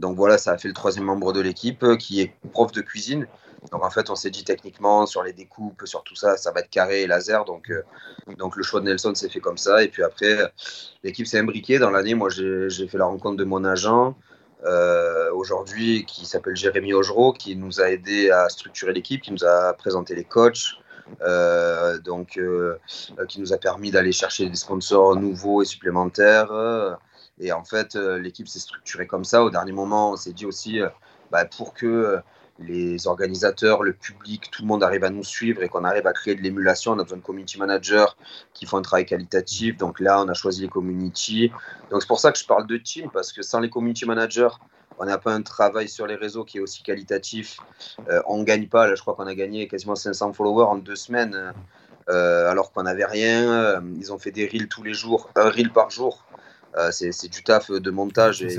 [0.00, 3.26] donc voilà, ça a fait le troisième membre de l'équipe qui est prof de cuisine.
[3.70, 6.60] Donc en fait, on s'est dit techniquement sur les découpes, sur tout ça, ça va
[6.60, 7.44] être carré et laser.
[7.44, 7.70] Donc,
[8.38, 9.82] donc le choix de Nelson s'est fait comme ça.
[9.84, 10.50] Et puis après,
[11.04, 11.78] l'équipe s'est imbriquée.
[11.78, 14.16] Dans l'année, moi, j'ai fait la rencontre de mon agent.
[15.34, 19.74] aujourd'hui qui s'appelle Jérémy Augereau, qui nous a aidé à structurer l'équipe, qui nous a
[19.74, 20.80] présenté les coachs,
[21.22, 22.78] euh, donc, euh,
[23.28, 26.50] qui nous a permis d'aller chercher des sponsors nouveaux et supplémentaires.
[27.40, 29.42] Et en fait, euh, l'équipe s'est structurée comme ça.
[29.42, 30.80] Au dernier moment, on s'est dit aussi,
[31.30, 32.20] bah, pour que
[32.58, 36.12] les organisateurs, le public, tout le monde arrive à nous suivre et qu'on arrive à
[36.12, 36.92] créer de l'émulation.
[36.92, 38.06] On a besoin de community managers
[38.52, 39.78] qui font un travail qualitatif.
[39.78, 41.50] Donc là, on a choisi les community.
[41.90, 44.50] Donc c'est pour ça que je parle de team parce que sans les community managers,
[45.00, 47.58] on n'a pas un travail sur les réseaux qui est aussi qualitatif.
[48.10, 48.86] Euh, on ne gagne pas.
[48.86, 51.54] Là, je crois qu'on a gagné quasiment 500 followers en deux semaines,
[52.10, 53.50] euh, alors qu'on n'avait rien.
[53.50, 56.26] Euh, ils ont fait des reels tous les jours, un reel par jour.
[56.90, 58.42] C'est du taf de montage.
[58.42, 58.58] Et,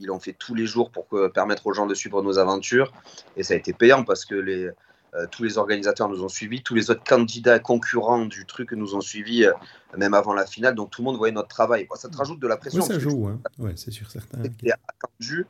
[0.00, 2.92] ils l'ont fait tous les jours pour permettre aux gens de suivre nos aventures.
[3.36, 4.70] Et ça a été payant parce que les,
[5.14, 8.94] euh, tous les organisateurs nous ont suivis, tous les autres candidats concurrents du truc nous
[8.94, 9.52] ont suivis, euh,
[9.96, 10.74] même avant la finale.
[10.74, 11.88] Donc tout le monde voyait notre travail.
[11.94, 12.82] Ça te rajoute de la pression.
[12.82, 13.40] Oui, ça joue, hein.
[13.58, 14.38] ouais, c'est sûr, certain.
[14.42, 15.46] C'était attendu,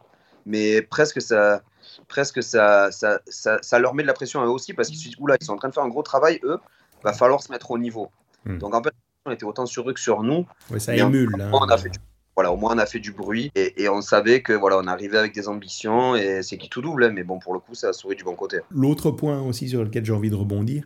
[0.47, 1.63] mais presque ça,
[2.07, 5.09] presque ça, ça, ça, leur met de la pression à eux aussi parce qu'ils se
[5.09, 6.59] disent oula, ils sont en train de faire un gros travail, eux,
[7.03, 8.11] va falloir se mettre au niveau.
[8.45, 8.59] Hmm.
[8.59, 8.95] Donc en fait,
[9.29, 10.47] on était autant sur eux que sur nous.
[10.71, 11.31] Oui, ça émule.
[11.53, 11.99] On, a fait du
[12.39, 15.19] voilà, au moins on a fait du bruit et, on savait que voilà, on arrivait
[15.19, 17.89] avec des ambitions et c'est qui tout double, hein, mais bon, pour le coup, ça
[17.89, 18.59] a souri du bon côté.
[18.71, 20.85] L'autre point aussi sur lequel j'ai envie de rebondir,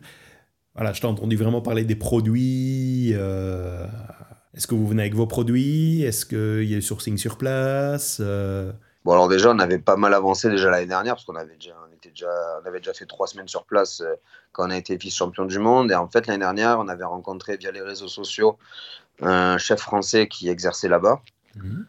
[0.73, 3.11] voilà, je t'ai entendu vraiment parler des produits.
[3.13, 3.85] Euh,
[4.55, 6.01] est-ce que vous venez avec vos produits?
[6.01, 8.71] Est-ce qu'il y a du sourcing sur place euh?
[9.05, 11.75] Bon, alors déjà, on avait pas mal avancé déjà l'année dernière parce qu'on avait déjà,
[11.89, 12.29] on était déjà,
[12.63, 14.15] on avait déjà fait trois semaines sur place euh,
[14.53, 15.91] quand on a été vice-champion du monde.
[15.91, 18.57] Et en fait, l'année dernière, on avait rencontré via les réseaux sociaux
[19.21, 21.21] un chef français qui exerçait là-bas.
[21.55, 21.85] Mhm.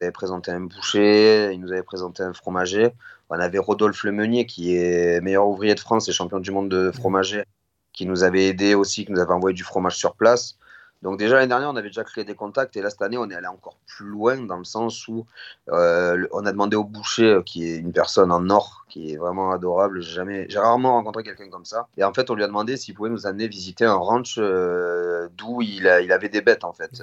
[0.00, 2.90] Il avait présenté un boucher, il nous avait présenté un fromager.
[3.30, 6.90] On avait Rodolphe Lemeunier, qui est meilleur ouvrier de France et champion du monde de
[6.90, 7.44] fromager,
[7.92, 10.58] qui nous avait aidé aussi, qui nous avait envoyé du fromage sur place.
[11.04, 13.28] Donc déjà l'année dernière, on avait déjà créé des contacts et là cette année, on
[13.28, 15.26] est allé encore plus loin dans le sens où
[15.68, 19.18] euh, on a demandé au boucher, euh, qui est une personne en or, qui est
[19.18, 20.00] vraiment adorable.
[20.00, 21.88] J'ai jamais, j'ai rarement rencontré quelqu'un comme ça.
[21.98, 25.28] Et en fait, on lui a demandé s'il pouvait nous amener visiter un ranch euh,
[25.36, 27.02] d'où il, il, avait des bêtes en fait.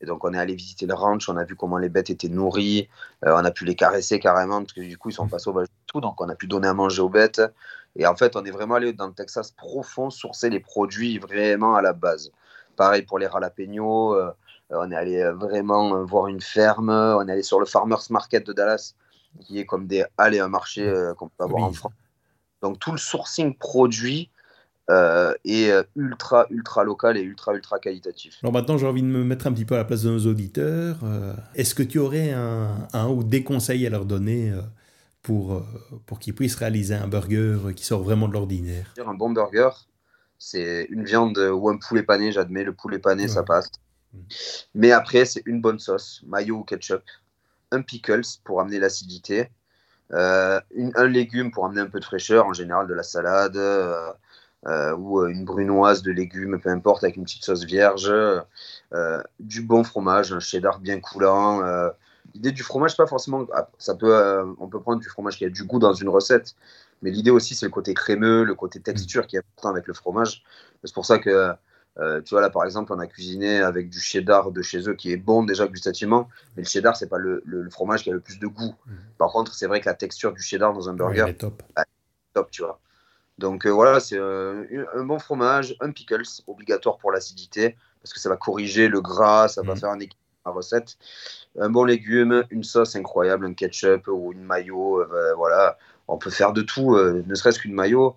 [0.00, 2.28] Et donc, on est allé visiter le ranch, on a vu comment les bêtes étaient
[2.28, 2.88] nourries,
[3.22, 5.86] on a pu les caresser carrément, parce que du coup, ils sont pas sauvages du
[5.86, 7.42] tout, donc on a pu donner à manger aux bêtes.
[7.96, 11.74] Et en fait, on est vraiment allé dans le Texas profond, sourcer les produits vraiment
[11.74, 12.30] à la base.
[12.78, 14.30] Pareil pour les jalapenos, euh,
[14.70, 18.52] on est allé vraiment voir une ferme, on est allé sur le Farmers Market de
[18.52, 18.94] Dallas,
[19.44, 21.92] qui est comme des halles et un marché euh, qu'on peut avoir en France.
[22.62, 24.30] Donc, tout le sourcing produit,
[24.90, 28.38] euh, euh, ultra, ultra local et ultra, ultra qualitatif.
[28.42, 30.26] Alors maintenant, j'ai envie de me mettre un petit peu à la place de nos
[30.26, 30.96] auditeurs.
[31.02, 34.52] Euh, est-ce que tu aurais un, un, ou des conseils à leur donner
[35.22, 35.62] pour,
[36.06, 38.94] pour qu'ils puissent réaliser un burger qui sort vraiment de l'ordinaire?
[39.04, 39.70] Un bon burger,
[40.38, 43.70] c'est une viande ou un poulet pané, j'admets, le poulet pané, ça passe.
[44.12, 44.18] Mm.
[44.74, 47.02] Mais après, c'est une bonne sauce, mayo ou ketchup,
[47.72, 49.50] un pickles pour amener l'acidité,
[50.10, 53.58] un légume pour amener un peu de fraîcheur, en général de la salade,
[54.66, 59.22] euh, ou euh, une brunoise de légumes, peu importe, avec une petite sauce vierge, euh,
[59.38, 61.62] du bon fromage, un cheddar bien coulant.
[62.34, 63.46] L'idée du fromage, pas forcément.
[63.54, 66.54] Ah, ça peut, on peut prendre du fromage qui a du goût dans une recette,
[67.02, 69.94] mais l'idée aussi, c'est le côté crémeux, le côté texture qui est important avec le
[69.94, 70.42] fromage.
[70.84, 71.52] C'est pour ça que,
[71.96, 75.12] tu vois, là, par exemple, on a cuisiné avec du cheddar de chez eux qui
[75.12, 78.38] est bon déjà gustativement, mais le cheddar, c'est pas le, fromage qui a le plus
[78.38, 78.74] de goût.
[78.86, 78.92] Mmh.
[79.18, 81.62] Par contre, c'est vrai que la texture du cheddar dans un burger, est top.
[81.76, 81.84] Bah,
[82.34, 82.80] top, tu vois.
[83.38, 88.20] Donc euh, voilà, c'est euh, un bon fromage, un pickles obligatoire pour l'acidité parce que
[88.20, 89.78] ça va corriger le gras, ça va mm.
[89.78, 90.96] faire un équilibre à recette.
[91.58, 95.78] Un bon légume, une sauce incroyable, un ketchup ou une mayo, euh, voilà.
[96.08, 98.16] On peut faire de tout, ne serait-ce qu'une mayo.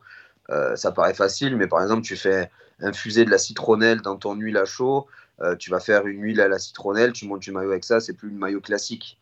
[0.75, 2.49] ça paraît facile, mais par exemple, tu fais
[2.79, 5.07] infuser de la citronnelle dans ton huile à chaud.
[5.59, 8.13] tu vas faire une huile à la citronnelle, tu montes une maillot avec ça, c'est
[8.13, 9.19] plus une maillot classique.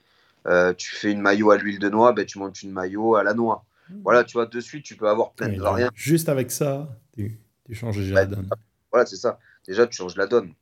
[0.78, 3.34] tu fais une maillot à l'huile de noix, ben, tu montes une maillot à la
[3.34, 3.66] noix.
[3.90, 4.02] Mmh.
[4.04, 5.92] Voilà, tu vois, de suite, tu peux avoir plein de variantes.
[5.96, 8.50] Juste avec ça, tu, tu changes déjà la donne.
[8.92, 9.40] Voilà, c'est ça.
[9.68, 10.54] Déjà, tu changes la donne.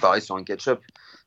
[0.00, 0.80] Pareil sur un ketchup.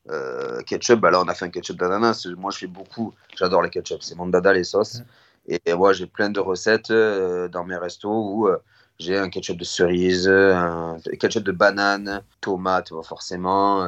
[0.10, 2.28] Euh, ketchup, bah là, on a fait un ketchup d'ananas.
[2.38, 3.13] Moi, je fais beaucoup.
[3.36, 4.02] J'adore les ketchup.
[4.02, 5.02] C'est mon dada, les sauces.
[5.47, 8.58] Et, moi, j'ai plein de recettes euh, dans mes restos où euh,
[8.99, 13.86] j'ai un ketchup de cerise, un ketchup de banane, tomate, forcément.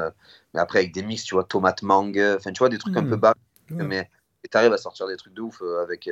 [0.54, 2.22] mais après, avec des mix, tu vois, tomate mangue.
[2.36, 3.20] Enfin, tu vois, des trucs un peu mmh.
[3.20, 3.34] bas.
[3.70, 4.10] Mais
[4.52, 6.10] tu arrives à sortir des trucs de ouf avec,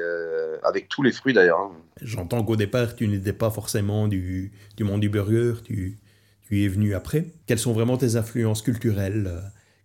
[0.63, 1.59] avec tous les fruits d'ailleurs.
[1.59, 1.71] Hein.
[2.01, 5.55] J'entends qu'au départ, tu n'étais pas forcément du, du monde du burger.
[5.65, 5.99] Tu,
[6.43, 7.25] tu es venu après.
[7.47, 9.41] Quelles sont vraiment tes influences culturelles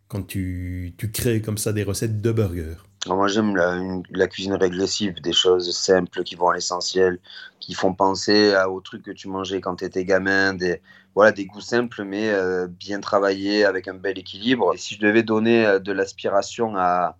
[0.09, 5.21] quand tu, tu crées comme ça des recettes de burgers moi, j'aime la, cuisine régressive,
[5.21, 7.18] des choses simples qui vont à l'essentiel,
[7.61, 10.81] qui font penser à, aux trucs que tu mangeais quand tu étais gamin, des,
[11.14, 14.75] voilà, des goûts simples, mais euh, bien travaillés, avec un bel équilibre.
[14.75, 17.16] Et si je devais donner euh, de l'aspiration à,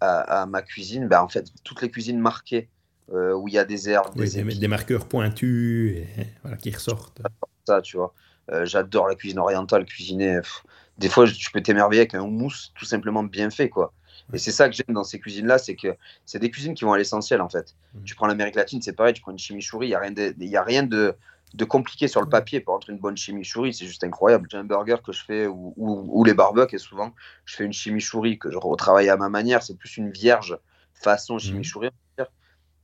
[0.00, 2.68] à, ma cuisine, ben, en fait, toutes les cuisines marquées,
[3.12, 7.22] euh, où il y a des herbes, des, des, marqueurs pointus et, voilà, qui ressortent.
[7.66, 8.12] Ça, tu vois.
[8.62, 10.40] J'adore la cuisine orientale, cuisiner
[10.98, 13.92] des fois, tu peux t'émerveiller avec un houmous tout simplement bien fait, quoi.
[14.32, 16.92] Et c'est ça que j'aime dans ces cuisines-là, c'est que c'est des cuisines qui vont
[16.92, 17.74] à l'essentiel, en fait.
[17.94, 18.04] Mmh.
[18.04, 20.34] Tu prends l'Amérique latine, c'est pareil, tu prends une chimichurri, il n'y a rien, de,
[20.38, 21.14] y a rien de,
[21.54, 24.48] de compliqué sur le papier pour entre une bonne chimichurri, c'est juste incroyable.
[24.50, 27.72] J'ai un burger que je fais, ou, ou, les barbecues, et souvent, je fais une
[27.72, 30.58] chimichurri que je retravaille à ma manière, c'est plus une vierge
[30.94, 31.40] façon mmh.
[31.40, 31.90] chimichurri,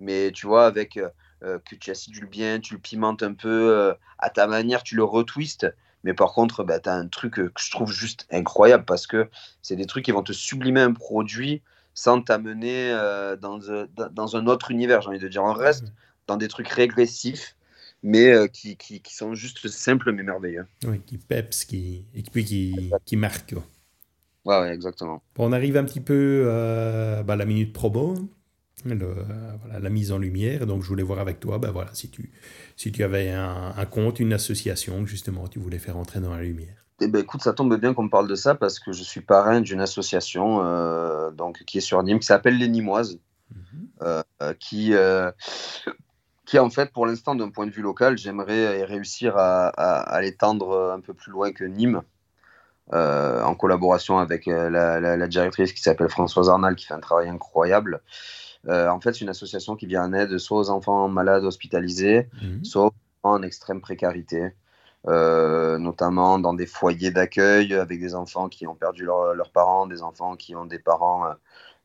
[0.00, 1.09] mais tu vois, avec euh,
[1.44, 4.94] euh, que tu acidules bien, tu le pimentes un peu euh, à ta manière, tu
[4.94, 5.66] le retwistes
[6.05, 9.29] mais par contre, bah, tu as un truc que je trouve juste incroyable parce que
[9.62, 11.62] c'est des trucs qui vont te sublimer un produit
[11.95, 15.43] sans t'amener euh, dans, euh, dans, un autre univers, j'ai envie de dire.
[15.43, 15.93] On reste
[16.27, 17.57] dans des trucs régressifs,
[18.03, 20.67] mais euh, qui, qui, qui, sont juste simples mais merveilleux.
[20.87, 23.55] Oui, qui peps, qui, et puis qui, qui marquent.
[24.45, 25.23] Ouais, ouais, exactement.
[25.38, 26.45] on arrive un petit peu
[27.25, 28.17] bah, à la minute promo
[28.85, 30.66] la mise en lumière.
[30.66, 32.31] Donc, je voulais voir avec toi, ben voilà, si tu,
[32.77, 36.42] si tu avais un, compte, une association que justement tu voulais faire entrer dans la
[36.42, 36.85] lumière.
[37.01, 39.21] Eh ben, écoute, ça tombe bien qu'on me parle de ça parce que je suis
[39.21, 40.59] parrain d'une association
[41.33, 43.18] donc, qui est sur Nîmes qui s'appelle Les Nîmoises,
[44.59, 44.92] qui,
[46.45, 50.92] qui en fait, pour l'instant, d'un point de vue local, j'aimerais réussir à, à, l'étendre
[50.95, 52.03] un peu plus loin que Nîmes.
[52.92, 57.29] en collaboration avec la, la, la directrice qui s'appelle Françoise Arnal, qui fait un travail
[57.29, 58.01] incroyable.
[58.68, 62.29] Euh, en fait, c'est une association qui vient en aide soit aux enfants malades hospitalisés,
[62.42, 62.64] mhm.
[62.64, 64.55] soit en extrême précarité.
[65.09, 70.01] Euh, notamment dans des foyers d'accueil avec des enfants qui ont perdu leurs parents, des
[70.01, 71.25] enfants qui ont des parents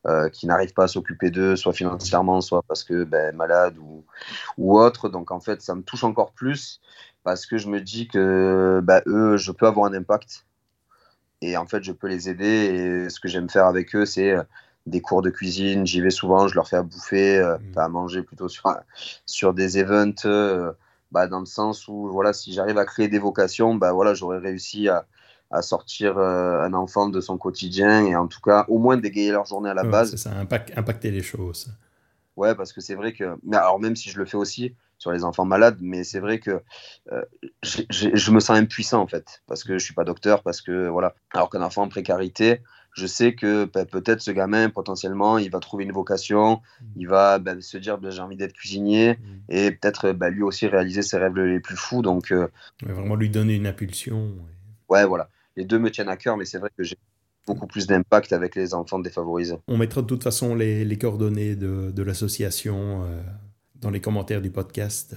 [0.06, 4.04] euh, qui n'arrivent pas à s'occuper d'eux, soit financièrement, soit parce que ben, malades ou,
[4.56, 5.08] ou autre.
[5.08, 6.80] Donc en fait, ça me touche encore plus
[7.24, 10.46] parce que je me dis que ben, eux, je peux avoir un impact
[11.40, 12.46] et en fait, je peux les aider.
[12.46, 14.36] Et ce que j'aime faire avec eux, c'est
[14.88, 17.78] des cours de cuisine, j'y vais souvent, je leur fais à bouffer, euh, mmh.
[17.78, 18.74] à manger plutôt sur,
[19.26, 20.72] sur des events, euh,
[21.12, 24.38] bah, dans le sens où voilà, si j'arrive à créer des vocations, bah, voilà, j'aurais
[24.38, 25.06] réussi à,
[25.50, 29.32] à sortir euh, un enfant de son quotidien et en tout cas au moins dégayer
[29.32, 30.10] leur journée à la base.
[30.10, 30.32] C'est ça,
[30.76, 31.72] impacter les choses.
[32.36, 35.10] Ouais, parce que c'est vrai que, mais alors même si je le fais aussi sur
[35.10, 36.62] les enfants malades, mais c'est vrai que
[37.62, 41.14] je me sens impuissant en fait, parce que je suis pas docteur, parce que voilà,
[41.32, 42.60] alors qu'un enfant en précarité,
[42.98, 46.84] je sais que ben, peut-être ce gamin, potentiellement, il va trouver une vocation, mmh.
[46.96, 49.34] il va ben, se dire ben, j'ai envie d'être cuisinier mmh.
[49.50, 52.02] et peut-être lui aussi réaliser ses rêves les plus fous.
[52.02, 52.48] Donc, euh,
[52.82, 54.34] vraiment lui donner une impulsion.
[54.88, 55.28] Ouais, voilà.
[55.56, 56.96] Les deux me tiennent à cœur, mais c'est vrai que j'ai
[57.46, 59.58] beaucoup plus d'impact avec les enfants défavorisés.
[59.68, 63.20] On mettra de toute façon les, coordonnées de, l'association euh,
[63.76, 65.14] dans les commentaires du podcast.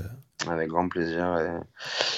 [0.48, 1.38] Avec grand plaisir.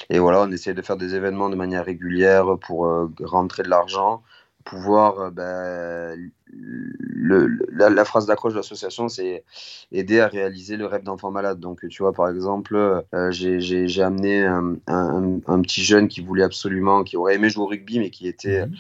[0.10, 3.70] Et, voilà, on essaie de faire des événements de manière régulière pour euh, rentrer de
[3.70, 4.24] l'argent
[4.64, 6.16] pouvoir euh,
[6.52, 9.44] le, la, phrase d'accroche de l'association c'est
[9.92, 11.60] aider à réaliser le rêve d'enfant malade.
[11.60, 17.04] Donc tu vois par exemple euh, j'ai amené un, un, petit jeune qui voulait absolument
[17.04, 18.76] qui aurait aimé jouer au rugby mais qui était mmh.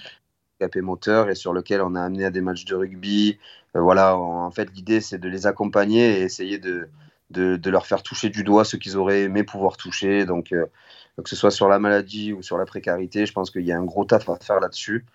[0.59, 3.39] capé moteur et sur lequel on a amené à des matchs de rugby.
[3.75, 6.89] Euh, voilà en fait l'idée c'est de les accompagner et essayer de,
[7.31, 10.25] de, de, leur faire toucher du doigt ce qu'ils auraient aimé pouvoir toucher.
[10.25, 13.71] Donc que ce soit sur la maladie ou sur la précarité je pense qu'il y
[13.71, 15.05] a un gros taf à faire là-dessus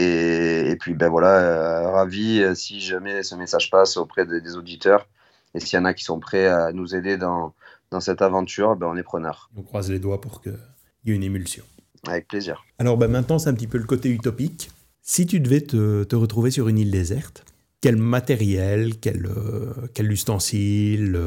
[0.00, 5.06] et, puis, ben voilà, euh, ravi euh, si jamais ce message passe auprès des, auditeurs.
[5.54, 7.54] Et s'il y en a qui sont prêts à nous aider dans,
[7.90, 9.50] dans cette aventure, ben on est preneurs.
[9.56, 10.58] On croise les doigts pour qu'il
[11.06, 11.64] y ait une émulsion.
[12.06, 12.64] Avec plaisir.
[12.78, 14.70] Alors ben maintenant, c'est un petit peu le côté utopique.
[15.02, 17.44] Si tu devais te, te retrouver sur une île déserte,
[17.80, 21.18] quel matériel, quel, euh, quel ustensile,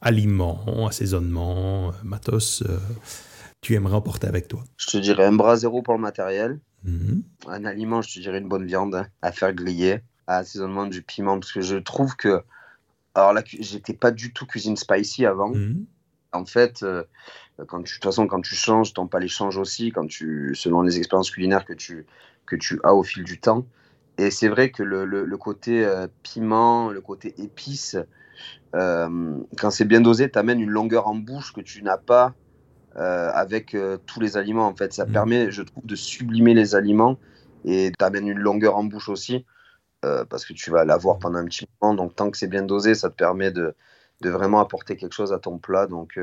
[0.00, 2.64] aliments, assaisonnement, matos
[3.60, 4.64] tu aimerais emporter avec toi?
[4.76, 6.58] Je te dirais un bras zéro pour le matériel.
[6.84, 7.22] Mhm.
[7.46, 11.02] Un aliment, je te dirais une bonne viande hein, à faire griller, à assaisonnement du
[11.02, 12.42] piment, parce que je trouve que.
[13.14, 15.50] Alors là, j'étais pas du tout cuisine spicy avant.
[15.50, 15.84] Mhm.
[16.32, 17.04] En fait, euh,
[17.66, 20.80] quand tu, de toute façon, quand tu changes, ton palais change aussi, quand tu, selon
[20.80, 22.06] les expériences culinaires que tu,
[22.46, 23.66] que tu as au fil du temps.
[24.16, 27.96] Et c'est vrai que le, le, le côté euh, piment, le côté épice,
[28.74, 32.34] euh, quand c'est bien dosé, t'amène une longueur en bouche que tu n'as pas
[32.96, 34.66] euh, avec euh, tous les aliments.
[34.66, 35.12] En fait, ça Mhm.
[35.12, 37.18] permet, je trouve, de sublimer les aliments
[37.64, 39.44] et t'amène une longueur en bouche aussi
[40.04, 41.94] euh, parce que tu vas l'avoir pendant un petit moment.
[41.94, 43.74] Donc, tant que c'est bien dosé, ça te permet de,
[44.20, 45.86] de vraiment apporter quelque chose à ton plat.
[45.86, 46.18] Donc,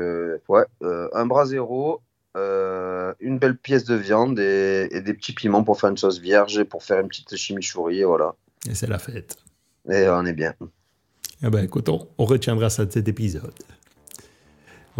[0.48, 0.64] ouais,
[1.12, 2.00] un bras zéro,
[2.36, 6.58] une belle pièce de viande et, et des petits piments pour faire une sauce vierge
[6.58, 8.00] et pour faire une petite chimichurri.
[8.00, 8.34] et Voilà.
[8.68, 9.36] Et c'est la fête.
[9.90, 10.54] Et on est bien.
[11.42, 13.54] Eh ben, écoute, on, on retiendra ça de cet épisode.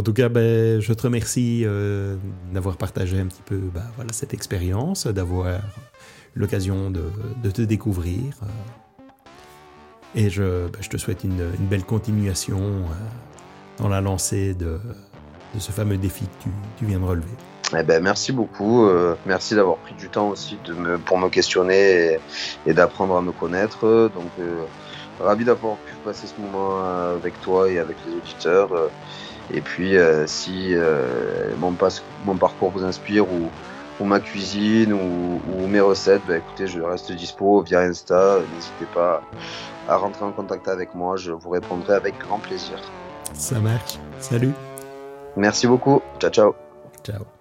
[0.01, 2.17] En tout cas, ben, je te remercie euh,
[2.55, 3.83] d'avoir partagé un petit peu ben,
[4.13, 5.61] cette expérience, d'avoir
[6.35, 8.23] l'occasion de, te découvrir.
[8.43, 8.47] euh.
[10.15, 12.95] et je, ben, je te souhaite une, belle continuation euh,
[13.77, 14.81] dans la lancée de,
[15.59, 17.37] ce fameux défi que tu, viens de relever.
[17.79, 18.89] Eh ben, merci beaucoup.
[19.27, 20.57] merci d'avoir pris du temps aussi
[21.05, 22.17] pour me questionner
[22.65, 24.11] et, d'apprendre à me connaître.
[24.15, 24.31] Donc,
[25.21, 26.83] ravi d'avoir pu passer ce moment
[27.13, 28.91] avec toi et avec les auditeurs.
[29.53, 31.89] Et puis, euh, si euh, mon, pas-
[32.25, 33.51] mon parcours vous inspire ou,
[34.01, 38.41] ou ma cuisine ou, ou mes recettes, ben, écoutez, je reste dispo via Insta.
[38.55, 39.23] N'hésitez pas
[39.89, 41.17] à rentrer en contact avec moi.
[41.17, 42.81] Je vous répondrai avec grand plaisir.
[43.35, 43.99] Ça marche.
[44.21, 44.53] Salut.
[45.37, 46.01] Merci beaucoup.
[46.21, 46.55] Ciao, ciao.
[47.05, 47.40] Ciao.